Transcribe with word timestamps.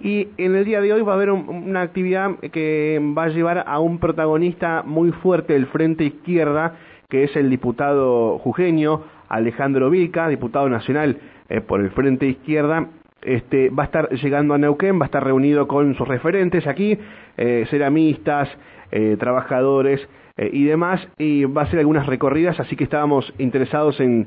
Y 0.00 0.28
en 0.38 0.56
el 0.56 0.64
día 0.64 0.80
de 0.80 0.92
hoy 0.92 1.02
va 1.02 1.12
a 1.12 1.16
haber 1.16 1.30
una 1.30 1.82
actividad 1.82 2.38
que 2.52 3.00
va 3.16 3.24
a 3.24 3.28
llevar 3.28 3.64
a 3.66 3.78
un 3.78 3.98
protagonista 3.98 4.82
muy 4.84 5.12
fuerte 5.12 5.52
del 5.52 5.66
Frente 5.66 6.04
Izquierda, 6.04 6.76
que 7.08 7.24
es 7.24 7.36
el 7.36 7.48
diputado 7.48 8.38
jujeño 8.38 9.02
Alejandro 9.28 9.90
Vilca, 9.90 10.28
diputado 10.28 10.68
nacional 10.68 11.18
eh, 11.48 11.60
por 11.60 11.80
el 11.80 11.90
Frente 11.90 12.26
Izquierda, 12.26 12.88
este, 13.24 13.70
va 13.70 13.84
a 13.84 13.86
estar 13.86 14.10
llegando 14.10 14.54
a 14.54 14.58
Neuquén, 14.58 14.98
va 14.98 15.04
a 15.04 15.06
estar 15.06 15.24
reunido 15.24 15.66
con 15.66 15.94
sus 15.94 16.06
referentes 16.06 16.66
aquí, 16.66 16.98
eh, 17.36 17.66
ceramistas, 17.70 18.48
eh, 18.90 19.16
trabajadores 19.18 20.06
y 20.36 20.64
demás, 20.64 21.00
y 21.16 21.44
va 21.44 21.62
a 21.62 21.64
hacer 21.66 21.78
algunas 21.78 22.06
recorridas, 22.06 22.58
así 22.58 22.74
que 22.74 22.82
estábamos 22.82 23.32
interesados 23.38 24.00
en, 24.00 24.26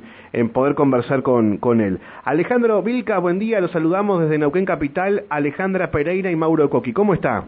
poder 0.54 0.74
conversar 0.74 1.22
con, 1.22 1.58
con, 1.58 1.82
él. 1.82 2.00
Alejandro 2.24 2.82
Vilca, 2.82 3.18
buen 3.20 3.40
día, 3.40 3.60
los 3.60 3.72
saludamos 3.72 4.22
desde 4.22 4.38
Neuquén 4.38 4.64
Capital, 4.64 5.26
Alejandra 5.30 5.92
Pereira 5.92 6.32
y 6.32 6.38
Mauro 6.38 6.70
Coqui, 6.70 6.94
¿cómo 6.94 7.14
está? 7.14 7.44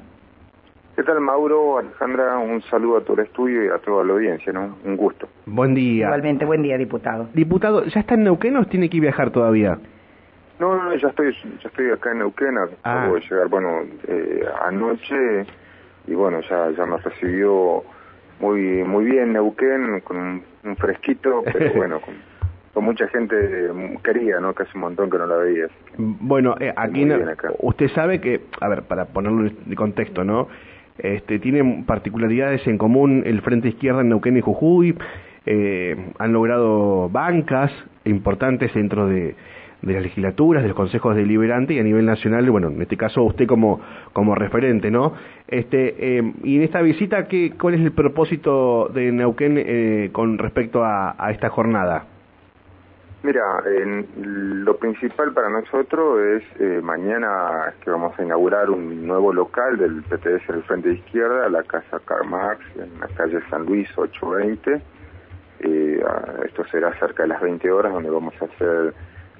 ¿Qué 0.99 1.05
tal, 1.05 1.21
Mauro? 1.21 1.77
Alejandra, 1.77 2.37
un 2.39 2.61
saludo 2.63 2.97
a 2.97 3.01
todo 3.01 3.21
el 3.21 3.27
estudio 3.27 3.63
y 3.63 3.67
a 3.69 3.77
toda 3.77 4.03
la 4.03 4.11
audiencia, 4.11 4.51
¿no? 4.51 4.75
Un 4.83 4.97
gusto. 4.97 5.29
Buen 5.45 5.73
día. 5.73 6.07
Igualmente, 6.07 6.43
buen 6.43 6.61
día, 6.61 6.77
diputado. 6.77 7.29
Diputado, 7.33 7.85
¿ya 7.85 8.01
está 8.01 8.15
en 8.15 8.25
Neuquén 8.25 8.57
o 8.57 8.65
tiene 8.65 8.89
que 8.89 8.99
viajar 8.99 9.31
todavía? 9.31 9.79
No, 10.59 10.75
no, 10.75 10.93
ya 10.95 11.07
estoy, 11.07 11.33
ya 11.33 11.69
estoy 11.69 11.89
acá 11.89 12.11
en 12.11 12.19
Neuquén, 12.19 12.57
ah. 12.57 12.67
acabo 12.83 13.15
de 13.15 13.21
llegar, 13.21 13.47
bueno, 13.47 13.81
eh, 14.07 14.45
anoche, 14.65 15.45
y 16.05 16.13
bueno, 16.13 16.41
ya, 16.41 16.69
ya 16.71 16.85
me 16.85 16.97
recibió 16.97 17.83
muy 18.41 18.83
muy 18.83 19.05
bien 19.05 19.33
Neuquén, 19.33 20.01
con 20.01 20.43
un, 20.63 20.75
fresquito, 20.75 21.43
pero 21.45 21.73
bueno, 21.75 22.01
con, 22.01 22.83
mucha 22.83 23.07
gente 23.09 23.35
quería, 24.03 24.39
¿no? 24.39 24.53
Que 24.53 24.63
hace 24.63 24.71
un 24.75 24.81
montón 24.81 25.09
que 25.09 25.17
no 25.17 25.25
la 25.25 25.35
veía. 25.37 25.67
bueno, 25.97 26.55
eh, 26.61 26.73
aquí 26.75 27.05
usted 27.59 27.89
sabe 27.89 28.21
que, 28.21 28.41
a 28.61 28.69
ver, 28.69 28.83
para 28.83 29.05
ponerlo 29.05 29.47
en 29.47 29.75
contexto, 29.75 30.23
¿no? 30.23 30.47
Este, 30.97 31.39
tienen 31.39 31.85
particularidades 31.85 32.65
en 32.67 32.77
común 32.77 33.23
el 33.25 33.41
Frente 33.41 33.69
Izquierda 33.69 34.01
en 34.01 34.09
Neuquén 34.09 34.37
y 34.37 34.41
Jujuy, 34.41 34.97
eh, 35.45 36.11
han 36.19 36.31
logrado 36.33 37.09
bancas 37.09 37.71
importantes 38.05 38.73
dentro 38.73 39.07
de, 39.07 39.35
las 39.81 40.03
legislaturas, 40.03 40.61
de 40.61 40.69
los 40.69 40.77
consejos 40.77 41.15
deliberantes 41.15 41.75
y 41.75 41.79
a 41.79 41.83
nivel 41.83 42.05
nacional, 42.05 42.49
bueno, 42.49 42.67
en 42.67 42.81
este 42.81 42.97
caso 42.97 43.23
usted 43.23 43.47
como, 43.47 43.81
como 44.13 44.35
referente, 44.35 44.91
¿no? 44.91 45.13
Este, 45.47 46.17
eh, 46.17 46.33
y 46.43 46.57
en 46.57 46.63
esta 46.63 46.81
visita, 46.81 47.27
¿qué, 47.27 47.53
¿cuál 47.59 47.75
es 47.75 47.81
el 47.81 47.91
propósito 47.91 48.89
de 48.89 49.11
Neuquén 49.11 49.55
eh, 49.57 50.09
con 50.11 50.37
respecto 50.37 50.83
a 50.83 51.31
esta 51.31 51.49
jornada? 51.49 52.05
Mira, 53.21 53.43
lo 54.15 54.77
principal 54.77 55.33
para 55.33 55.49
nosotros 55.49 56.21
es 56.21 56.43
eh, 56.61 56.79
mañana 56.81 57.73
que 57.83 57.91
vamos 57.91 58.17
a 58.17 58.23
inaugurar 58.23 58.69
un 58.69 59.05
nuevo 59.05 59.33
local 59.33 59.77
del 59.77 60.03
PTS 60.03 60.47
del 60.47 60.63
Frente 60.63 60.87
de 60.87 60.95
Izquierda, 60.95 61.49
la 61.49 61.63
Casa 61.63 61.99
Karl 62.05 62.29
en 62.75 62.97
la 62.97 63.07
calle 63.07 63.41
San 63.49 63.65
Luis 63.65 63.89
820. 63.97 64.81
Eh, 65.59 66.01
esto 66.45 66.63
será 66.71 66.97
cerca 66.97 67.23
de 67.23 67.29
las 67.29 67.41
20 67.41 67.69
horas, 67.69 67.91
donde 67.91 68.09
vamos 68.09 68.33
a 68.41 68.45
hacer, 68.45 68.93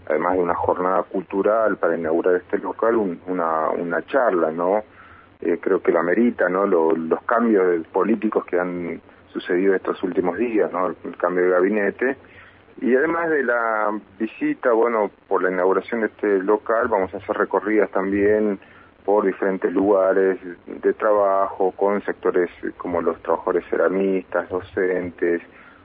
además 0.10 0.34
de 0.34 0.40
una 0.40 0.56
jornada 0.56 1.04
cultural 1.04 1.78
para 1.78 1.98
inaugurar 1.98 2.36
este 2.36 2.58
local, 2.58 2.96
una, 3.28 3.70
una 3.70 4.06
charla, 4.06 4.52
¿no? 4.52 4.84
Eh, 5.42 5.58
creo 5.62 5.82
que 5.82 5.92
la 5.92 6.04
merita, 6.04 6.50
¿no? 6.50 6.66
los 6.66 7.22
cambios 7.24 7.88
políticos 7.88 8.44
que 8.46 8.60
han 8.60 9.00
sucedido 9.32 9.74
estos 9.76 10.02
últimos 10.04 10.38
días, 10.38 10.72
¿no? 10.74 10.88
El 10.88 11.18
cambio 11.18 11.46
de 11.46 11.52
gabinete 11.52 12.18
y 12.82 12.96
además 12.96 13.30
de 13.30 13.44
la 13.44 14.00
visita, 14.18 14.72
bueno, 14.72 15.12
por 15.28 15.44
la 15.44 15.52
inauguración 15.52 16.02
de 16.02 16.08
este 16.08 16.40
local, 16.40 16.88
vamos 16.88 17.14
a 17.14 17.18
hacer 17.18 17.36
recorridas 17.36 17.90
también 17.92 18.58
por 19.04 19.26
diferentes 19.26 19.74
lugares 19.74 20.40
de 20.66 20.94
trabajo, 20.94 21.72
con 21.72 22.02
sectores 22.04 22.50
como 22.78 23.02
los 23.02 23.22
trabajadores 23.22 23.66
ceramistas, 23.70 24.48
docentes, 24.50 25.42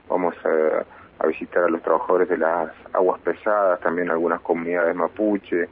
vamos 0.09 0.35
a, 0.45 0.85
visitar 1.27 1.65
a 1.65 1.69
los 1.69 1.83
trabajadores 1.83 2.29
de 2.29 2.39
las 2.39 2.71
aguas 2.93 3.21
pesadas, 3.21 3.81
también 3.81 4.11
algunas 4.11 4.41
comunidades 4.41 4.95
mapuche, 4.95 5.69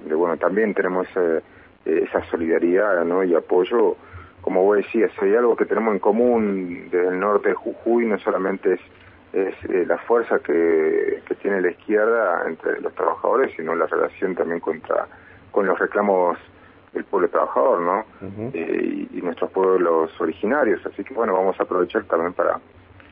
de, 0.00 0.14
bueno, 0.14 0.36
también 0.36 0.74
tenemos 0.74 1.06
eh, 1.16 1.40
esa 1.84 2.24
solidaridad 2.30 3.04
¿no? 3.04 3.24
y 3.24 3.34
apoyo, 3.34 3.96
como 4.40 4.62
vos 4.62 4.78
decías, 4.78 5.10
hay 5.20 5.34
algo 5.34 5.56
que 5.56 5.64
tenemos 5.64 5.94
en 5.94 6.00
común 6.00 6.88
desde 6.90 7.08
el 7.08 7.20
norte 7.20 7.50
de 7.50 7.54
Jujuy, 7.54 8.06
no 8.06 8.18
solamente 8.18 8.74
es 8.74 8.80
es 9.32 9.54
eh, 9.68 9.84
la 9.86 9.98
fuerza 9.98 10.40
que, 10.40 11.22
que, 11.24 11.34
tiene 11.36 11.60
la 11.60 11.70
izquierda 11.70 12.42
entre 12.48 12.80
los 12.80 12.92
trabajadores, 12.94 13.52
sino 13.56 13.74
la 13.74 13.86
relación 13.86 14.34
también 14.34 14.60
contra 14.60 15.06
con 15.52 15.66
los 15.66 15.78
reclamos 15.78 16.38
del 16.92 17.04
pueblo 17.04 17.28
trabajador, 17.28 17.80
¿no? 17.80 18.04
Eh, 18.52 19.06
y, 19.12 19.22
nuestros 19.22 19.50
pueblos 19.52 20.10
originarios. 20.20 20.84
Así 20.84 21.04
que 21.04 21.14
bueno, 21.14 21.34
vamos 21.34 21.58
a 21.60 21.62
aprovechar 21.62 22.04
también 22.04 22.32
para, 22.32 22.58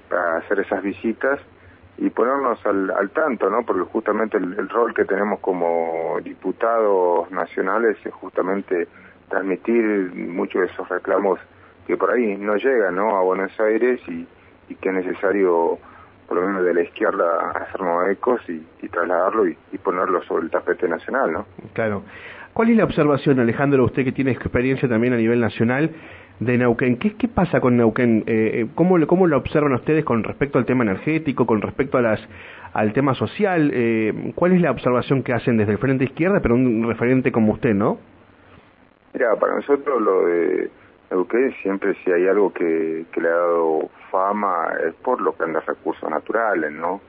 para 0.08 0.38
hacer 0.38 0.60
esas 0.60 0.82
visitas 0.82 1.40
y 1.98 2.10
ponernos 2.10 2.64
al, 2.64 2.90
al 2.90 3.10
tanto, 3.10 3.50
¿no? 3.50 3.64
Porque 3.64 3.82
justamente 3.82 4.36
el, 4.36 4.68
rol 4.68 4.94
que 4.94 5.04
tenemos 5.04 5.40
como 5.40 6.18
diputados 6.22 7.30
nacionales 7.30 7.96
es 8.04 8.14
justamente 8.14 8.86
transmitir 9.28 9.84
muchos 10.14 10.62
de 10.62 10.66
esos 10.68 10.88
reclamos 10.88 11.38
que 11.86 11.96
por 11.96 12.10
ahí 12.10 12.36
no 12.36 12.56
llegan, 12.56 12.94
¿no? 12.94 13.16
A 13.16 13.22
Buenos 13.22 13.58
Aires 13.60 14.00
y, 14.08 14.26
y 14.68 14.74
que 14.76 14.88
es 14.90 14.94
necesario 14.94 15.78
por 16.28 16.36
lo 16.36 16.46
menos 16.46 16.62
de 16.62 16.74
la 16.74 16.82
izquierda, 16.82 17.50
hacernos 17.52 18.10
ecos 18.10 18.40
y, 18.48 18.88
trasladarlo 18.88 19.48
y, 19.48 19.56
ponerlo 19.82 20.22
sobre 20.24 20.44
el 20.44 20.50
tapete 20.50 20.86
nacional, 20.86 21.32
¿no? 21.32 21.46
Claro. 21.72 22.02
¿Cuál 22.52 22.70
es 22.70 22.76
la 22.76 22.84
observación, 22.84 23.40
Alejandro, 23.40 23.84
usted 23.84 24.04
que 24.04 24.12
tiene 24.12 24.32
experiencia 24.32 24.88
también 24.88 25.14
a 25.14 25.16
nivel 25.16 25.40
nacional 25.40 25.90
de 26.40 26.58
Neuquén? 26.58 26.98
¿Qué, 26.98 27.14
qué 27.16 27.28
pasa 27.28 27.60
con 27.60 27.76
Neuquén? 27.76 28.24
Eh, 28.26 28.50
eh 28.54 28.66
¿cómo, 28.74 28.96
¿Cómo 29.06 29.26
lo 29.26 29.36
observan 29.36 29.72
ustedes 29.72 30.04
con 30.04 30.24
respecto 30.24 30.58
al 30.58 30.66
tema 30.66 30.84
energético, 30.84 31.46
con 31.46 31.60
respecto 31.60 31.98
a 31.98 32.02
las 32.02 32.20
al 32.72 32.92
tema 32.92 33.14
social? 33.14 33.70
Eh, 33.72 34.32
¿Cuál 34.34 34.52
es 34.52 34.60
la 34.60 34.70
observación 34.70 35.22
que 35.22 35.32
hacen 35.32 35.56
desde 35.56 35.72
el 35.72 35.78
Frente 35.78 36.04
Izquierda, 36.04 36.40
pero 36.40 36.54
un 36.54 36.86
referente 36.86 37.32
como 37.32 37.52
usted, 37.52 37.74
no? 37.74 37.98
Mira, 39.14 39.34
para 39.36 39.54
nosotros 39.56 40.00
lo 40.00 40.26
de 40.26 40.70
Neuquén 41.10 41.54
siempre 41.62 41.94
si 42.04 42.12
hay 42.12 42.26
algo 42.28 42.52
que, 42.52 43.06
que 43.12 43.20
le 43.20 43.28
ha 43.28 43.32
dado 43.32 43.88
fama 44.10 44.68
es 44.86 44.94
por 44.94 45.20
lo 45.20 45.36
que 45.36 45.44
anda 45.44 45.60
recursos 45.60 46.08
naturales, 46.10 46.72
¿no? 46.72 47.00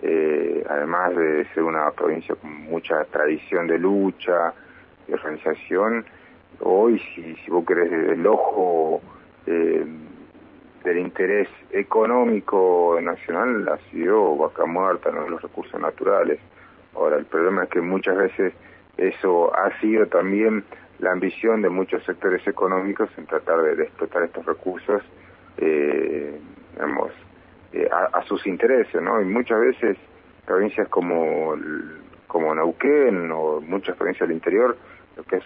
Eh, 0.00 0.64
además 0.68 1.16
de 1.16 1.44
ser 1.54 1.64
una 1.64 1.90
provincia 1.90 2.36
con 2.36 2.52
mucha 2.52 3.04
tradición 3.06 3.66
de 3.66 3.78
lucha 3.78 4.54
y 5.08 5.12
organización, 5.12 6.04
hoy 6.60 7.00
si, 7.14 7.34
si 7.36 7.50
vos 7.50 7.64
querés 7.66 7.92
el 7.92 8.26
ojo 8.26 9.00
eh, 9.46 9.86
del 10.84 10.98
interés 10.98 11.48
económico 11.70 12.98
nacional 13.02 13.68
ha 13.68 13.78
sido 13.90 14.36
vaca 14.36 14.64
muerta, 14.64 15.10
¿no? 15.10 15.28
Los 15.28 15.42
recursos 15.42 15.80
naturales. 15.80 16.38
Ahora, 16.94 17.16
el 17.16 17.26
problema 17.26 17.64
es 17.64 17.70
que 17.70 17.80
muchas 17.80 18.16
veces 18.16 18.54
eso 18.96 19.54
ha 19.54 19.78
sido 19.80 20.06
también 20.06 20.64
la 20.98 21.12
ambición 21.12 21.62
de 21.62 21.68
muchos 21.68 22.02
sectores 22.04 22.46
económicos 22.46 23.08
en 23.16 23.26
tratar 23.26 23.62
de, 23.62 23.82
explotar 23.82 24.24
estos 24.24 24.44
recursos 24.46 25.02
eh, 25.58 26.40
eh, 27.72 27.88
a, 27.90 28.22
sus 28.24 28.46
intereses, 28.46 29.00
¿no? 29.00 29.20
Y 29.20 29.24
muchas 29.24 29.60
veces 29.60 29.96
provincias 30.46 30.88
como, 30.88 31.54
como 32.26 32.54
Neuquén 32.54 33.30
o 33.30 33.60
muchas 33.60 33.96
provincias 33.96 34.28
del 34.28 34.36
interior, 34.36 34.76
lo 35.18 35.24
que 35.24 35.36
ha 35.36 35.40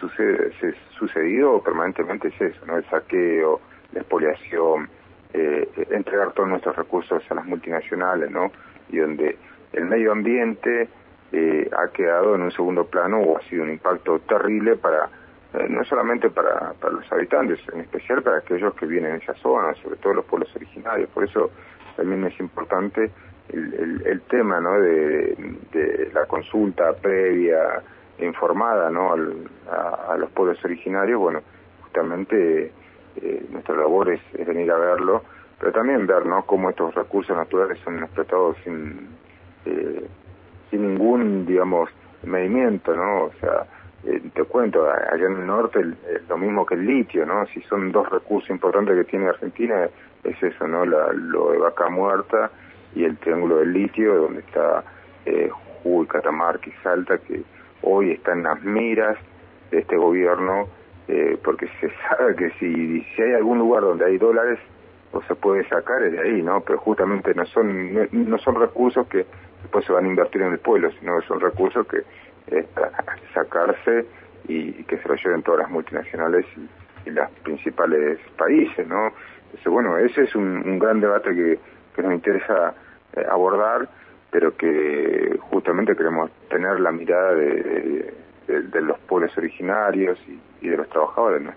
sucedido 0.99 1.62
permanentemente 1.62 2.28
es 2.28 2.41
eso, 2.41 2.66
¿no? 2.66 2.77
El 2.77 2.84
saqueo, 2.91 3.59
la 3.93 4.00
expoliación, 4.00 4.91
eh, 5.33 5.66
entregar 5.91 6.33
todos 6.33 6.50
nuestros 6.50 6.77
recursos 6.77 7.22
a 7.31 7.34
las 7.34 7.47
multinacionales, 7.47 8.31
¿no? 8.31 8.53
Y 8.91 8.99
donde 8.99 9.38
el 9.72 9.87
medio 9.87 10.12
ambiente 10.12 10.88
eh, 11.32 11.71
ha 11.72 11.91
quedado 11.91 12.34
en 12.34 12.43
un 12.43 12.53
segundo 12.53 12.84
plano 12.84 13.21
o 13.21 13.38
ha 13.38 13.43
sido 13.49 13.62
un 13.62 13.71
impacto 13.71 14.19
terrible 14.21 14.77
para 14.77 15.09
eh, 15.55 15.66
no 15.71 15.82
solamente 15.84 16.28
para, 16.28 16.75
los 16.91 17.11
habitantes, 17.11 17.58
en 17.73 17.81
especial 17.81 18.23
para 18.23 18.38
aquellos 18.38 18.75
que 18.75 18.85
vienen 18.85 19.12
en 19.12 19.23
esa 19.23 19.35
zona, 19.37 19.73
sobre 19.82 19.96
todo 19.96 20.12
los 20.12 20.26
pueblos 20.26 20.55
originarios. 20.55 21.08
Por 21.08 21.25
eso 21.25 21.50
también 21.96 22.25
es 22.25 22.38
importante 22.38 23.11
el, 23.49 24.20
tema 24.29 24.61
¿no? 24.61 24.79
de, 24.81 25.35
de, 25.73 26.11
la 26.12 26.26
consulta 26.26 26.93
previa 26.94 27.82
informada 28.19 28.91
¿no? 28.91 29.12
a, 29.12 30.17
los 30.17 30.31
pueblos 30.31 30.62
originarios. 30.64 31.19
Bueno, 31.19 31.41
justamente 31.82 32.73
eh, 33.17 33.47
nuestra 33.50 33.76
labor 33.76 34.11
es, 34.11 34.20
venir 34.47 34.70
a 34.70 34.79
verlo, 34.79 35.23
pero 35.59 35.73
también 35.73 36.06
ver 36.06 36.26
¿no? 36.26 36.44
cómo 36.44 36.70
estos 36.70 36.94
recursos 36.94 37.37
naturales 37.37 37.79
son 37.85 37.99
explotados 37.99 38.56
sin, 38.64 39.09
eh, 39.64 40.06
sin 40.70 40.88
ningún, 40.88 41.47
digamos, 41.47 41.91
medimiento, 42.25 42.94
¿no? 42.94 43.25
O 43.25 43.32
sea, 43.41 43.67
eh, 44.05 44.20
te 44.35 44.44
cuento, 44.44 44.88
allá 44.91 45.26
en 45.26 45.37
el 45.37 45.47
norte 45.47 45.81
es 45.81 46.29
lo 46.29 46.37
mismo 46.37 46.67
que 46.67 46.75
el 46.75 46.87
litio, 46.87 47.25
¿no? 47.26 47.47
Si 47.47 47.61
son 47.62 47.93
dos 47.93 48.08
recursos 48.11 48.50
importantes 48.50 48.97
que 48.97 49.05
tiene 49.05 49.29
Argentina, 49.29 49.88
es 50.25 50.43
eso, 50.43 50.67
¿no? 50.67 50.85
La, 50.85 51.12
lo 51.12 51.53
de 51.53 51.58
vaca 51.58 51.88
muerta 51.88 52.50
y 52.94 53.05
el 53.05 53.17
triángulo 53.19 53.58
del 53.58 53.73
litio, 53.73 54.15
donde 54.17 54.41
está 54.41 54.85
eh, 55.25 55.50
Jujuy, 55.50 56.06
Catamarca 56.06 56.69
y 56.69 56.73
Salta, 56.82 57.19
que 57.19 57.43
hoy 57.82 58.12
están 58.12 58.38
en 58.38 58.44
las 58.44 58.62
miras 58.62 59.17
de 59.70 59.81
este 59.81 59.96
gobierno, 59.96 60.69
eh, 61.08 61.38
porque 61.43 61.69
se 61.81 61.90
sabe 62.08 62.37
que 62.37 62.50
si, 62.58 63.02
si 63.02 63.23
hay 63.23 63.34
algún 63.34 63.58
lugar 63.58 63.82
donde 63.82 64.05
hay 64.06 64.19
dólares, 64.19 64.58
o 65.12 65.23
se 65.23 65.34
puede 65.34 65.69
sacar 65.69 66.00
de 66.00 66.19
ahí, 66.19 66.43
¿no? 66.43 66.62
Pero 66.62 66.79
justamente 66.79 67.34
no 67.34 67.44
son 67.46 68.08
no, 68.12 68.38
son 68.38 68.55
recursos 68.58 69.06
que 69.08 69.26
después 69.61 69.84
se 69.84 69.93
van 69.93 70.06
a 70.06 70.08
invertir 70.08 70.43
en 70.43 70.52
el 70.52 70.58
pueblo, 70.58 70.90
sino 70.99 71.19
que 71.20 71.26
son 71.26 71.40
recursos 71.40 71.87
que 71.87 71.99
es 72.46 72.67
sacarse 73.34 74.06
y, 74.49 74.73
que 74.84 74.96
se 74.99 75.08
lo 75.08 75.14
lleven 75.14 75.43
todas 75.43 75.61
las 75.61 75.70
multinacionales 75.70 76.46
y, 76.56 77.08
y 77.08 77.12
los 77.12 77.31
principales 77.43 78.19
países, 78.37 78.87
¿no? 78.87 79.12
Entonces, 79.44 79.70
bueno, 79.70 79.99
ese 79.99 80.23
es 80.23 80.34
un, 80.34 80.79
gran 80.79 81.00
debate 81.00 81.34
que, 81.34 81.58
que 81.94 82.02
nos 82.02 82.14
interesa 82.14 82.75
eh, 83.14 83.25
abordar, 83.31 83.88
pero 84.32 84.56
que 84.56 85.38
justamente 85.50 85.94
queremos 85.94 86.31
tener 86.49 86.81
la 86.81 86.90
mirada 86.90 87.34
de, 87.34 88.14
los 88.81 88.99
pueblos 89.00 89.37
originarios 89.37 90.19
y, 90.62 90.69
de 90.69 90.76
los 90.76 90.88
trabajadores, 90.88 91.43
¿no? 91.43 91.50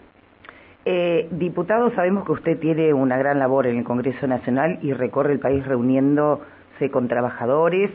Eh, 0.83 1.27
diputado, 1.31 1.89
sabemos 1.95 2.25
que 2.25 2.33
usted 2.33 2.59
tiene 2.59 2.93
una 2.93 3.17
gran 3.17 3.39
labor 3.39 3.65
en 3.65 3.77
el 3.77 3.83
Congreso 3.85 4.27
Nacional 4.27 4.77
y 4.83 4.93
recorre 4.93 5.31
el 5.31 5.39
país 5.39 5.65
reuniéndose 5.65 6.91
con 6.91 7.07
trabajadores, 7.07 7.89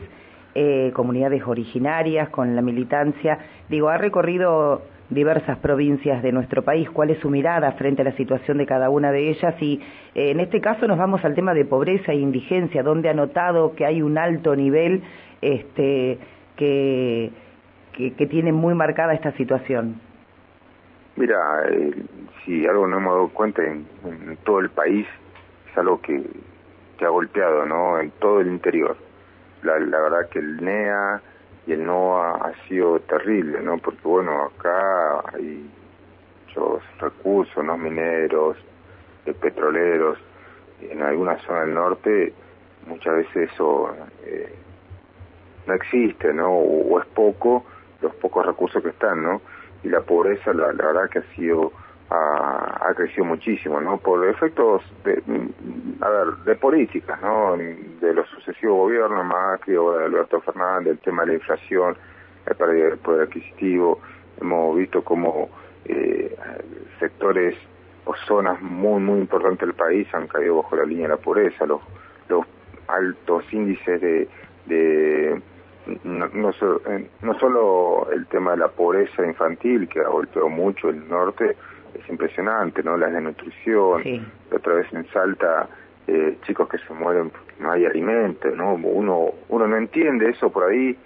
eh, 0.55 0.91
comunidades 0.93 1.43
originarias, 1.45 2.29
con 2.29 2.55
la 2.55 2.61
militancia. 2.61 3.37
Digo, 3.69 3.87
ha 3.87 3.97
recorrido 3.97 4.81
diversas 5.11 5.59
provincias 5.59 6.23
de 6.23 6.31
nuestro 6.31 6.63
país. 6.63 6.89
¿Cuál 6.89 7.11
es 7.11 7.19
su 7.19 7.29
mirada 7.29 7.71
frente 7.73 8.01
a 8.01 8.05
la 8.05 8.13
situación 8.13 8.57
de 8.57 8.65
cada 8.65 8.89
una 8.89 9.11
de 9.11 9.29
ellas? 9.29 9.53
Y 9.61 9.79
eh, 10.15 10.31
en 10.31 10.39
este 10.39 10.59
caso 10.59 10.87
nos 10.87 10.97
vamos 10.97 11.23
al 11.23 11.35
tema 11.35 11.53
de 11.53 11.65
pobreza 11.65 12.11
e 12.11 12.15
indigencia, 12.15 12.81
donde 12.81 13.09
ha 13.09 13.13
notado 13.13 13.75
que 13.75 13.85
hay 13.85 14.01
un 14.01 14.17
alto 14.17 14.55
nivel 14.55 15.03
este, 15.41 16.17
que, 16.55 17.31
que, 17.93 18.25
tiene 18.27 18.51
muy 18.51 18.73
marcada 18.73 19.13
esta 19.13 19.31
situación. 19.33 20.01
Mira, 21.15 21.37
eh, 21.69 21.93
si 22.43 22.65
algo 22.65 22.87
no 22.87 22.97
hemos 22.97 23.13
dado 23.13 23.29
cuenta 23.29 23.63
en, 23.63 23.85
todo 24.43 24.59
el 24.59 24.69
país, 24.69 25.05
es 25.69 25.77
algo 25.77 26.01
que, 26.01 26.23
que 26.97 27.05
ha 27.05 27.09
golpeado, 27.09 27.65
¿no? 27.65 27.99
En 27.99 28.09
todo 28.19 28.41
el 28.41 28.47
interior 28.47 28.97
la, 29.63 30.01
verdad 30.01 30.29
que 30.29 30.39
el 30.39 30.63
NEA 30.63 31.21
el 31.71 31.85
NOA 31.85 32.35
ha 32.35 32.67
sido 32.67 32.99
terrible, 33.01 33.61
¿no? 33.61 33.77
Porque 33.77 34.01
bueno, 34.03 34.45
acá 34.45 35.23
hay 35.33 35.69
muchos 36.47 36.83
recursos, 36.99 37.63
¿no? 37.63 37.77
Mineros, 37.77 38.57
eh, 39.25 39.33
petroleros, 39.33 40.17
en 40.81 41.01
alguna 41.01 41.37
zona 41.45 41.61
del 41.61 41.73
norte 41.73 42.33
muchas 42.87 43.15
veces 43.15 43.51
eso 43.51 43.93
eh, 44.25 44.53
no 45.67 45.73
existe, 45.73 46.33
¿no? 46.33 46.51
O, 46.51 46.99
es 46.99 47.05
poco 47.07 47.65
los 48.01 48.13
pocos 48.15 48.45
recursos 48.45 48.81
que 48.81 48.89
están, 48.89 49.23
¿no? 49.23 49.41
Y 49.83 49.89
la 49.89 50.01
pobreza, 50.01 50.53
la 50.53 50.67
verdad 50.67 51.09
que 51.09 51.19
ha 51.19 51.35
sido 51.35 51.71
ha, 52.11 52.93
crecido 52.95 53.25
muchísimo, 53.25 53.79
¿no? 53.79 53.97
Por 53.97 54.27
efectos 54.27 54.83
de, 55.05 55.21
a 56.01 56.09
ver, 56.09 56.27
de 56.45 56.55
políticas, 56.55 57.21
¿no? 57.21 57.55
De 57.55 58.13
los 58.13 58.27
sucesivos 58.29 58.77
gobiernos, 58.77 59.25
Macri 59.25 59.73
de 59.73 59.79
Alberto 59.79 60.41
Fernández, 60.41 60.93
el 60.93 60.99
tema 60.99 61.21
de 61.23 61.27
la 61.29 61.33
inflación, 61.35 61.95
la 62.45 62.53
pérdida 62.53 62.87
del 62.87 62.97
poder 62.97 63.27
adquisitivo, 63.27 63.99
hemos 64.41 64.75
visto 64.75 65.03
como 65.03 65.49
eh, 65.85 66.35
sectores 66.99 67.55
o 68.05 68.13
zonas 68.27 68.61
muy, 68.61 68.99
muy 68.99 69.19
importantes 69.19 69.67
del 69.67 69.75
país 69.75 70.07
han 70.13 70.27
caído 70.27 70.57
bajo 70.57 70.75
la 70.75 70.83
línea 70.83 71.07
de 71.07 71.15
la 71.15 71.17
pobreza, 71.17 71.65
los, 71.65 71.81
los 72.27 72.45
altos 72.87 73.45
índices 73.53 74.01
de, 74.01 74.27
de 74.65 75.41
no, 76.03 76.27
no, 76.27 76.49
eh, 76.49 77.09
no, 77.21 77.39
solo 77.39 78.09
el 78.11 78.27
tema 78.27 78.51
de 78.51 78.57
la 78.57 78.67
pobreza 78.67 79.25
infantil, 79.25 79.87
que 79.87 79.99
ha 80.01 80.07
golpeado 80.07 80.49
mucho 80.49 80.89
el 80.89 81.07
norte, 81.07 81.55
es 81.93 82.09
impresionante, 82.09 82.83
¿no? 82.83 82.97
La 82.97 83.07
desnutrición, 83.07 84.03
otra 84.51 84.73
vez 84.75 84.91
en 84.93 85.05
Salta, 85.11 85.67
eh, 86.07 86.37
chicos 86.45 86.67
que 86.69 86.77
se 86.79 86.93
mueren 86.93 87.29
porque 87.29 87.53
no 87.59 87.71
hay 87.71 87.85
alimento, 87.85 88.49
¿no? 88.49 88.73
Uno, 88.75 89.31
uno 89.49 89.67
no 89.67 89.77
entiende 89.77 90.29
eso 90.29 90.51
por 90.51 90.69
ahí, 90.69 90.97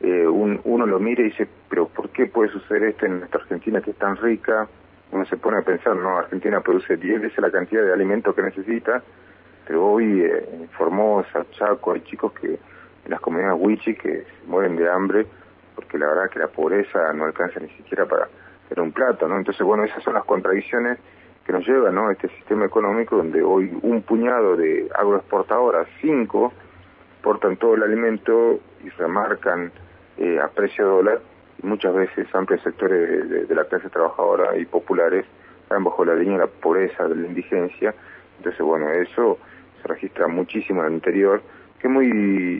eh, 0.00 0.26
uno 0.26 0.86
lo 0.86 0.98
mira 0.98 1.22
y 1.22 1.26
dice, 1.26 1.48
pero 1.68 1.88
¿por 1.88 2.10
qué 2.10 2.26
puede 2.26 2.50
suceder 2.50 2.84
esto 2.84 3.06
en 3.06 3.20
nuestra 3.20 3.40
Argentina 3.40 3.80
que 3.80 3.90
es 3.90 3.96
tan 3.96 4.16
rica? 4.16 4.68
Uno 5.12 5.24
se 5.26 5.36
pone 5.36 5.58
a 5.58 5.62
pensar, 5.62 5.96
¿no? 5.96 6.18
Argentina 6.18 6.60
produce 6.60 6.96
10 6.96 7.22
veces 7.22 7.38
la 7.38 7.50
cantidad 7.50 7.82
de 7.82 7.92
alimentos 7.92 8.34
que 8.34 8.42
necesita, 8.42 9.02
pero 9.66 9.86
hoy 9.86 10.22
eh, 10.22 10.48
en 10.52 10.68
Formosa, 10.70 11.46
Chaco, 11.52 11.92
hay 11.92 12.00
chicos 12.02 12.32
que 12.32 12.48
en 12.48 13.10
las 13.10 13.20
comunidades 13.20 13.58
Wichi 13.60 13.94
que 13.94 14.22
se 14.22 14.46
mueren 14.46 14.76
de 14.76 14.88
hambre 14.88 15.26
porque 15.74 15.98
la 15.98 16.06
verdad 16.06 16.30
que 16.30 16.38
la 16.38 16.48
pobreza 16.48 17.12
no 17.12 17.24
alcanza 17.24 17.60
ni 17.60 17.68
siquiera 17.70 18.06
para 18.06 18.28
era 18.70 18.82
un 18.82 18.92
plato, 18.92 19.28
¿no? 19.28 19.36
Entonces, 19.36 19.64
bueno, 19.64 19.84
esas 19.84 20.02
son 20.02 20.14
las 20.14 20.24
contradicciones 20.24 20.98
que 21.44 21.52
nos 21.52 21.66
llevan, 21.66 21.94
¿no? 21.94 22.10
Este 22.10 22.28
sistema 22.28 22.64
económico 22.64 23.16
donde 23.16 23.42
hoy 23.42 23.76
un 23.82 24.02
puñado 24.02 24.56
de 24.56 24.88
agroexportadoras, 24.94 25.86
cinco, 26.00 26.52
exportan 27.12 27.56
todo 27.56 27.74
el 27.74 27.82
alimento 27.82 28.60
y 28.82 28.88
remarcan 28.90 29.70
eh, 30.16 30.38
a 30.40 30.48
precio 30.48 30.86
dólar 30.86 31.20
y 31.62 31.66
muchas 31.66 31.94
veces 31.94 32.26
amplios 32.34 32.62
sectores 32.62 33.48
de, 33.48 33.54
la 33.54 33.64
clase 33.64 33.88
trabajadora 33.90 34.56
y 34.56 34.64
populares 34.64 35.26
están 35.62 35.84
bajo 35.84 36.04
la 36.04 36.14
línea 36.14 36.38
de 36.38 36.44
la 36.44 36.50
pobreza, 36.50 37.06
de 37.06 37.16
la 37.16 37.26
indigencia. 37.26 37.94
Entonces, 38.38 38.60
bueno, 38.60 38.90
eso 38.90 39.38
se 39.82 39.88
registra 39.88 40.26
muchísimo 40.26 40.80
en 40.82 40.88
el 40.88 40.94
interior, 40.94 41.42
que 41.78 41.88
es 41.88 41.92
muy 41.92 42.10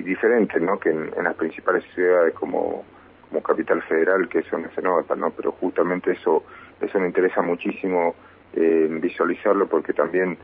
diferente, 0.03 0.61
¿no? 0.61 0.79
Que 0.79 0.91
en 0.91 1.25
las 1.25 1.35
principales 1.35 1.85
ciudades 1.95 2.35
como 2.35 2.85
como 3.29 3.43
capital 3.43 3.83
federal, 3.83 4.29
que 4.29 4.41
eso 4.41 4.59
no 4.59 4.71
se 4.75 4.83
nota, 4.83 5.15
¿no? 5.15 5.31
Pero 5.31 5.53
justamente 5.53 6.13
eso, 6.13 6.45
eso 6.81 6.99
me 6.99 7.07
interesa 7.07 7.43
muchísimo 7.43 8.15
eh, 8.55 8.89
visualizarlo 8.91 9.67
porque 9.67 9.93
también 9.93 10.39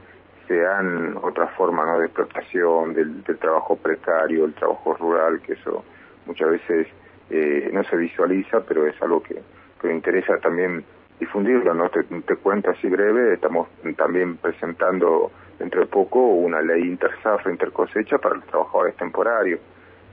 se 0.49 0.57
dan 0.57 1.17
otras 1.23 1.53
formas 1.53 1.87
¿no? 1.87 2.01
de 2.01 2.07
explotación, 2.07 2.93
del, 2.93 3.23
trabajo 3.39 3.77
precario, 3.77 4.47
el 4.47 4.55
trabajo 4.55 4.95
rural, 4.95 5.41
que 5.43 5.53
eso 5.53 5.85
muchas 6.27 6.51
veces 6.51 6.89
eh, 7.31 7.71
no 7.73 7.85
se 7.85 7.97
visualiza, 7.97 8.61
pero 8.67 8.85
es 8.85 9.01
algo 9.01 9.23
que, 9.23 9.41
que 9.81 9.87
me 9.87 9.95
interesa 9.95 10.39
también 10.39 10.85
difundirlo, 11.21 11.73
¿no? 11.75 11.89
Te, 11.91 12.03
te, 12.03 12.35
cuento 12.37 12.71
así 12.71 12.89
breve, 12.89 13.35
estamos 13.35 13.69
también 13.97 14.39
presentando 14.39 15.31
dentro 15.59 15.83
de 15.83 15.87
poco 15.87 16.19
una 16.19 16.61
ley 16.63 16.83
intersafra, 16.83 17.53
intercosecha 17.53 18.19
para 18.19 18.37
los 18.37 18.47
trabajadores 18.47 18.97
temporarios, 18.97 19.61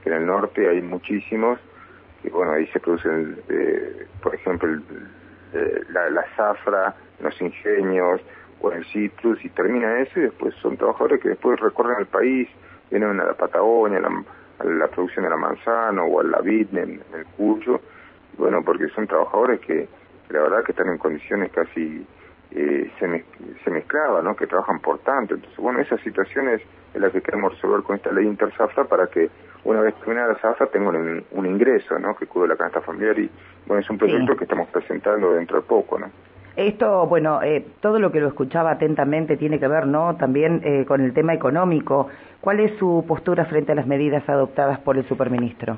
que 0.04 0.10
en 0.10 0.18
el 0.18 0.26
norte 0.28 0.70
hay 0.70 0.82
muchísimos, 0.82 1.60
y 2.28 2.30
bueno, 2.30 2.52
ahí 2.52 2.68
se 2.68 2.80
producen, 2.80 3.38
eh, 3.50 4.06
por 4.22 4.36
ejemplo, 4.36 4.70
la, 5.90 6.10
la, 6.10 6.26
zafra, 6.36 6.94
los 7.20 7.42
ingenios 7.42 8.22
o 8.62 8.72
el 8.72 8.86
citrus 8.86 9.44
y 9.44 9.50
termina 9.50 10.00
eso 10.00 10.20
y 10.20 10.24
después 10.24 10.54
son 10.56 10.78
trabajadores 10.78 11.22
que 11.22 11.30
después 11.30 11.60
recorren 11.60 12.00
el 12.00 12.08
país, 12.08 12.50
vienen 12.90 13.20
a 13.20 13.26
la 13.26 13.34
Patagonia, 13.34 14.00
a 14.00 14.64
la, 14.64 14.88
producción 14.88 15.24
de 15.26 15.32
la 15.32 15.38
manzana 15.38 16.04
o 16.04 16.20
a 16.20 16.24
la 16.24 16.40
vid 16.42 16.76
en, 16.76 17.02
el 17.14 17.26
Cuyo, 17.38 17.80
bueno, 18.38 18.64
porque 18.64 18.88
son 18.90 19.08
trabajadores 19.08 19.60
que, 19.62 19.88
la 20.30 20.42
verdad 20.42 20.64
que 20.64 20.74
están 20.74 20.90
en 20.90 20.98
condiciones 20.98 21.52
casi 21.52 22.06
eh, 22.52 22.92
se, 23.00 23.26
se 23.64 23.70
mezclaban, 23.72 24.24
¿no? 24.24 24.36
que 24.36 24.48
trabajan 24.48 24.80
por 24.80 25.00
tanto. 25.00 25.36
Entonces, 25.36 25.58
bueno, 25.60 25.80
esas 25.80 26.00
situaciones 26.02 26.62
es 26.94 27.02
las 27.02 27.12
que 27.12 27.22
queremos 27.22 27.54
resolver 27.54 27.84
con 27.84 27.96
esta 27.96 28.12
ley 28.12 28.26
intersafra 28.26 28.86
para 28.86 29.08
que 29.08 29.30
una 29.64 29.82
vez 29.82 29.96
terminada 29.96 30.34
la 30.34 30.40
SAFA 30.40 30.68
tengo 30.68 30.90
un, 30.90 31.46
ingreso, 31.46 32.00
¿no? 32.00 32.16
Que 32.16 32.26
cubre 32.26 32.48
la 32.48 32.56
canasta 32.56 32.82
familiar 32.82 33.20
y, 33.20 33.30
bueno, 33.66 33.82
es 33.82 33.90
un 33.90 33.98
proyecto 33.98 34.36
que 34.38 34.46
estamos 34.46 34.70
presentando 34.70 35.34
dentro 35.34 35.58
de 35.58 35.64
poco, 35.64 36.00
¿no? 36.00 36.10
Esto, 36.56 37.06
bueno, 37.06 37.44
eh, 37.44 37.64
todo 37.82 38.00
lo 38.00 38.12
que 38.12 38.20
lo 38.20 38.30
escuchaba 38.30 38.72
atentamente 38.72 39.38
tiene 39.38 39.60
que 39.60 39.68
ver, 39.68 39.86
¿no? 39.86 40.16
También 40.16 40.62
eh, 40.64 40.86
con 40.86 41.02
el 41.02 41.14
tema 41.14 41.34
económico. 41.34 42.08
¿Cuál 42.42 42.62
es 42.62 42.76
su 42.80 43.06
postura 43.08 43.46
frente 43.46 43.74
a 43.74 43.76
las 43.76 43.86
medidas 43.86 44.28
adoptadas 44.28 44.80
por 44.80 44.98
el 44.98 45.08
superministro? 45.08 45.78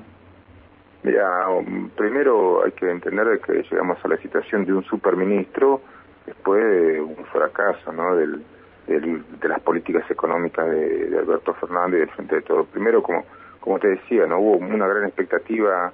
Mira, 1.03 1.49
um, 1.49 1.89
primero 1.89 2.63
hay 2.63 2.71
que 2.71 2.89
entender 2.89 3.39
que 3.45 3.63
llegamos 3.63 3.97
a 4.03 4.07
la 4.07 4.17
situación 4.17 4.65
de 4.65 4.73
un 4.73 4.83
superministro 4.83 5.81
después 6.25 6.63
de 6.63 7.01
un 7.01 7.25
fracaso, 7.25 7.91
¿no? 7.91 8.15
Del, 8.15 8.43
de 8.87 9.47
las 9.47 9.61
políticas 9.61 10.09
económicas 10.09 10.67
de, 10.67 11.15
Alberto 11.19 11.53
Fernández 11.53 11.99
del 11.99 12.09
Frente 12.09 12.35
de 12.35 12.41
Todo. 12.41 12.65
Primero, 12.65 13.03
como, 13.03 13.23
como 13.59 13.77
te 13.79 13.89
decía, 13.89 14.25
no 14.25 14.39
hubo 14.39 14.57
una 14.57 14.87
gran 14.87 15.05
expectativa 15.05 15.93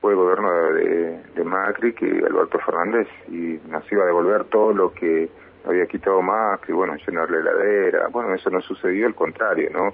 por 0.00 0.12
el 0.12 0.16
gobierno 0.16 0.72
de, 0.72 1.44
Macri 1.44 1.92
que 1.94 2.06
Alberto 2.06 2.58
Fernández 2.60 3.08
y 3.28 3.58
nos 3.68 3.90
iba 3.90 4.04
a 4.04 4.06
devolver 4.06 4.44
todo 4.44 4.72
lo 4.72 4.92
que 4.92 5.28
había 5.66 5.86
quitado 5.86 6.22
Macri, 6.22 6.72
bueno, 6.72 6.94
llenarle 6.94 7.42
la 7.42 7.50
heladera. 7.50 8.08
Bueno, 8.08 8.32
eso 8.34 8.48
no 8.50 8.60
sucedió, 8.60 9.06
al 9.06 9.14
contrario, 9.14 9.70
¿no? 9.72 9.92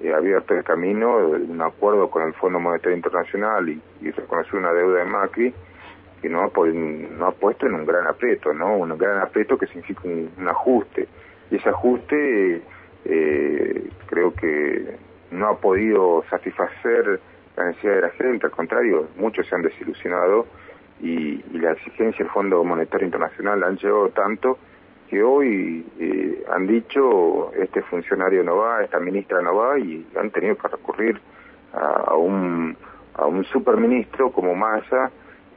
Eh, 0.00 0.12
abierto 0.12 0.54
el 0.54 0.64
camino, 0.64 1.18
un 1.18 1.60
acuerdo 1.60 2.10
con 2.10 2.22
el 2.22 2.32
Fondo 2.34 2.58
Monetario 2.58 2.96
Internacional 2.96 3.68
y, 3.68 3.80
y 4.00 4.10
reconocer 4.10 4.56
una 4.56 4.72
deuda 4.72 5.00
de 5.00 5.04
Macri 5.04 5.54
que 6.24 6.30
no 6.30 6.40
ha, 6.40 6.50
no 6.56 7.26
ha 7.26 7.32
puesto 7.32 7.66
en 7.66 7.74
un 7.74 7.84
gran 7.84 8.06
aprieto, 8.06 8.54
¿no? 8.54 8.78
Un 8.78 8.96
gran 8.96 9.20
aprieto 9.20 9.58
que 9.58 9.66
significa 9.66 10.00
un 10.04 10.48
ajuste 10.48 11.06
y 11.50 11.56
ese 11.56 11.68
ajuste 11.68 12.62
eh, 13.04 13.90
creo 14.06 14.32
que 14.32 14.96
no 15.32 15.48
ha 15.48 15.58
podido 15.58 16.24
satisfacer 16.30 17.20
la 17.58 17.66
necesidad 17.66 17.96
de 17.96 18.00
la 18.00 18.10
gente, 18.10 18.46
al 18.46 18.52
contrario, 18.52 19.08
muchos 19.16 19.46
se 19.46 19.54
han 19.54 19.60
desilusionado 19.60 20.46
y, 21.02 21.42
la 21.58 21.72
exigencia 21.72 22.24
del 22.24 22.32
Fondo 22.32 22.64
Monetario 22.64 23.04
Internacional 23.04 23.62
han 23.62 23.76
llevado 23.76 24.08
tanto 24.08 24.58
que 25.10 25.22
hoy 25.22 25.84
eh, 26.00 26.42
han 26.50 26.66
dicho 26.66 27.52
este 27.52 27.82
funcionario 27.82 28.42
no 28.42 28.56
va, 28.56 28.82
esta 28.82 28.98
ministra 28.98 29.42
no 29.42 29.56
va 29.56 29.78
y 29.78 30.06
han 30.18 30.30
tenido 30.30 30.56
que 30.56 30.68
recurrir 30.68 31.20
a, 31.74 32.14
un 32.14 32.76
a 33.14 33.26
un 33.26 33.44
superministro 33.44 34.32
como 34.32 34.54
Massa 34.54 35.10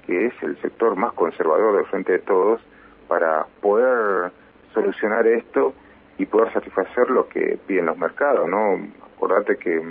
que 0.07 0.27
es 0.27 0.33
el 0.41 0.59
sector 0.61 0.95
más 0.95 1.13
conservador 1.13 1.77
de 1.77 1.83
frente 1.85 2.13
de 2.13 2.19
todos 2.19 2.61
para 3.07 3.45
poder 3.61 4.31
solucionar 4.73 5.27
esto 5.27 5.73
y 6.17 6.25
poder 6.25 6.51
satisfacer 6.53 7.09
lo 7.09 7.27
que 7.27 7.59
piden 7.67 7.85
los 7.85 7.97
mercados, 7.97 8.49
¿no? 8.49 8.79
Acordate 9.15 9.57
que 9.57 9.81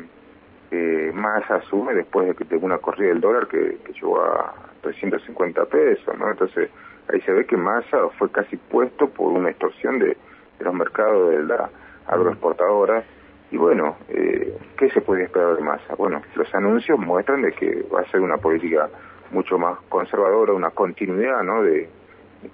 eh, 0.71 1.13
Massa 1.15 1.57
asume 1.57 1.95
después 1.95 2.29
de 2.29 2.35
que 2.35 2.45
tengo 2.45 2.67
una 2.67 2.79
corrida 2.79 3.09
del 3.09 3.21
dólar 3.21 3.47
que, 3.47 3.79
llegó 3.93 4.21
a 4.21 4.55
350 4.81 5.65
pesos, 5.67 6.19
¿no? 6.19 6.31
Entonces 6.31 6.71
ahí 7.13 7.21
se 7.21 7.33
ve 7.33 7.47
que 7.47 7.57
Massa 7.57 8.09
fue 8.19 8.31
casi 8.31 8.57
puesto 8.57 9.09
por 9.09 9.33
una 9.33 9.51
extorsión 9.51 9.99
de, 9.99 10.17
los 10.59 10.73
mercados 10.73 11.31
de 11.31 11.43
la 11.43 11.69
agroexportadora 12.07 13.05
y 13.51 13.59
bueno, 13.59 13.97
eh, 14.09 14.57
¿qué 14.79 14.89
se 14.91 15.03
puede 15.03 15.25
esperar 15.25 15.55
de 15.55 15.63
Massa? 15.63 15.95
Bueno, 15.97 16.23
los 16.35 16.53
anuncios 16.55 16.99
muestran 16.99 17.43
de 17.43 17.53
que 17.53 17.85
va 17.95 18.01
a 18.01 18.11
ser 18.11 18.21
una 18.21 18.39
política 18.39 18.89
mucho 19.31 19.59
más 19.59 19.79
conservadora, 19.89 20.53
una 20.53 20.71
continuidad, 20.71 21.43
¿no? 21.43 21.63
De, 21.63 21.89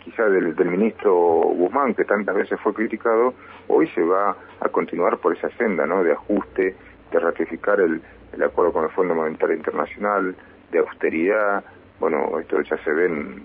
quizá 0.04 0.24
del, 0.24 0.54
del, 0.54 0.68
ministro 0.68 1.14
Guzmán, 1.14 1.94
que 1.94 2.04
tantas 2.04 2.34
veces 2.34 2.58
fue 2.60 2.72
criticado, 2.72 3.34
hoy 3.68 3.88
se 3.88 4.02
va 4.02 4.36
a 4.60 4.68
continuar 4.68 5.18
por 5.18 5.36
esa 5.36 5.50
senda, 5.56 5.86
¿no? 5.86 6.02
De 6.02 6.12
ajuste, 6.12 6.74
de 7.10 7.18
ratificar 7.18 7.80
el, 7.80 8.00
el 8.32 8.42
acuerdo 8.42 8.72
con 8.72 8.84
el 8.84 8.90
Fondo 8.90 9.14
Monetario 9.14 9.56
Internacional, 9.56 10.34
de 10.70 10.78
austeridad, 10.78 11.64
bueno, 12.00 12.38
esto 12.40 12.60
ya 12.62 12.76
se 12.78 12.92
ve 12.92 13.06
en, 13.06 13.42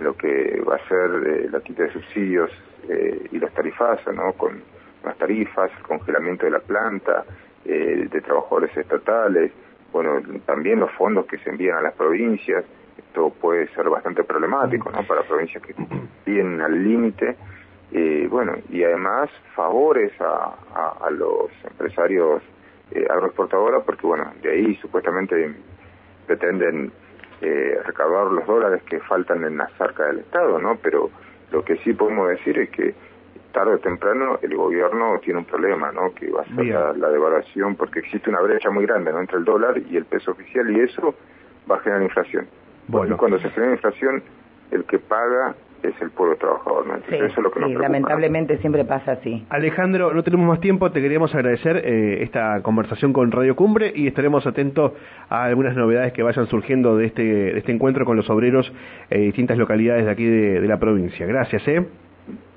lo 0.00 0.16
que 0.16 0.60
va 0.68 0.76
a 0.76 0.88
ser 0.88 1.10
eh, 1.26 1.48
la 1.50 1.60
quita 1.60 1.84
de 1.84 1.92
subsidios 1.92 2.50
eh, 2.88 3.28
y 3.30 3.38
los 3.38 3.52
tarifazos, 3.52 4.14
¿no? 4.14 4.32
Con 4.32 4.62
las 5.04 5.16
tarifas, 5.16 5.70
el 5.76 5.82
congelamiento 5.84 6.46
de 6.46 6.50
la 6.50 6.58
planta, 6.60 7.24
eh, 7.64 8.08
de 8.10 8.20
trabajadores 8.20 8.76
estatales, 8.76 9.52
bueno, 9.92 10.20
también 10.46 10.80
los 10.80 10.90
fondos 10.92 11.26
que 11.26 11.38
se 11.38 11.50
envían 11.50 11.76
a 11.78 11.82
las 11.82 11.94
provincias, 11.94 12.64
esto 12.96 13.30
puede 13.30 13.68
ser 13.74 13.88
bastante 13.88 14.24
problemático, 14.24 14.90
¿no? 14.90 15.06
Para 15.06 15.22
provincias 15.22 15.62
que 15.62 15.74
vienen 16.24 16.60
al 16.60 16.82
límite, 16.82 17.36
eh, 17.92 18.26
bueno, 18.30 18.54
y 18.70 18.82
además 18.82 19.28
favores 19.54 20.12
a, 20.20 20.54
a, 21.04 21.10
los 21.10 21.50
empresarios 21.64 22.42
eh, 22.90 23.06
porque 23.84 24.06
bueno, 24.06 24.32
de 24.42 24.50
ahí 24.50 24.74
supuestamente 24.76 25.54
pretenden 26.26 26.90
eh, 27.42 27.78
recaudar 27.84 28.32
los 28.32 28.46
dólares 28.46 28.82
que 28.84 28.98
faltan 29.00 29.44
en 29.44 29.58
la 29.58 29.68
zarca 29.76 30.06
del 30.06 30.20
Estado, 30.20 30.58
¿no? 30.58 30.78
Pero 30.82 31.10
lo 31.50 31.64
que 31.64 31.76
sí 31.78 31.92
podemos 31.92 32.30
decir 32.30 32.58
es 32.58 32.70
que 32.70 32.94
tarde 33.52 33.74
o 33.74 33.78
temprano 33.78 34.38
el 34.42 34.56
gobierno 34.56 35.18
tiene 35.22 35.40
un 35.40 35.44
problema, 35.44 35.92
¿no? 35.92 36.12
Que 36.14 36.30
va 36.30 36.42
a 36.42 36.44
ser 36.44 36.64
la, 36.96 37.08
devaluación, 37.08 37.76
porque 37.76 38.00
existe 38.00 38.30
una 38.30 38.40
brecha 38.40 38.70
muy 38.70 38.86
grande, 38.86 39.12
¿no? 39.12 39.20
Entre 39.20 39.38
el 39.38 39.44
dólar 39.44 39.78
y 39.78 39.96
el 39.96 40.04
peso 40.06 40.32
oficial 40.32 40.70
y 40.70 40.80
eso 40.80 41.14
va 41.70 41.76
a 41.76 41.80
generar 41.80 42.02
inflación. 42.02 42.46
Bueno. 42.88 43.14
Y 43.14 43.18
cuando 43.18 43.38
se 43.38 43.50
genera 43.50 43.72
inflación, 43.72 44.22
el 44.70 44.84
que 44.84 44.98
paga 44.98 45.54
es 45.82 46.00
el 46.00 46.10
pueblo 46.10 46.36
trabajador. 46.36 46.86
¿no? 46.86 46.94
eso 46.94 47.24
es 47.24 47.36
lo 47.38 47.50
que 47.50 47.60
sí, 47.60 47.74
lamentablemente 47.74 48.58
siempre 48.58 48.84
pasa 48.84 49.12
así. 49.12 49.44
Alejandro, 49.50 50.12
no 50.14 50.22
tenemos 50.22 50.46
más 50.46 50.60
tiempo, 50.60 50.90
te 50.90 51.00
queríamos 51.00 51.34
agradecer 51.34 51.78
eh, 51.78 52.22
esta 52.22 52.62
conversación 52.62 53.12
con 53.12 53.30
Radio 53.32 53.56
Cumbre 53.56 53.92
y 53.94 54.06
estaremos 54.06 54.46
atentos 54.46 54.92
a 55.28 55.44
algunas 55.44 55.76
novedades 55.76 56.12
que 56.12 56.22
vayan 56.22 56.46
surgiendo 56.46 56.96
de 56.96 57.06
este, 57.06 57.22
de 57.22 57.58
este 57.58 57.72
encuentro 57.72 58.04
con 58.04 58.16
los 58.16 58.28
obreros 58.30 58.72
en 59.10 59.22
distintas 59.22 59.58
localidades 59.58 60.04
de 60.06 60.10
aquí 60.10 60.24
de, 60.24 60.62
la 60.62 60.78
provincia. 60.78 61.26
Gracias, 61.26 61.66
¿eh? 61.66 61.84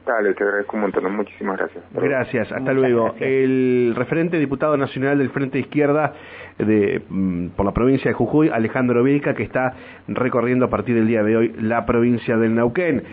Dale, 0.05 0.33
te 0.35 0.43
agradezco 0.43 0.75
un 0.75 0.81
montón. 0.83 1.15
Muchísimas 1.15 1.57
gracias. 1.57 1.83
Gracias, 1.93 2.51
hasta 2.51 2.73
luego. 2.73 3.15
El 3.19 3.93
referente 3.95 4.37
diputado 4.37 4.77
nacional 4.77 5.17
del 5.17 5.31
Frente 5.31 5.57
Izquierda 5.57 6.13
de, 6.59 7.01
mm, 7.09 7.47
por 7.55 7.65
la 7.65 7.73
provincia 7.73 8.09
de 8.09 8.13
Jujuy, 8.13 8.49
Alejandro 8.49 9.03
Vilca, 9.03 9.33
que 9.33 9.43
está 9.43 9.73
recorriendo 10.07 10.65
a 10.65 10.69
partir 10.69 10.95
del 10.95 11.07
día 11.07 11.23
de 11.23 11.35
hoy 11.35 11.55
la 11.59 11.85
provincia 11.85 12.37
del 12.37 12.53
Neuquén. 12.53 13.03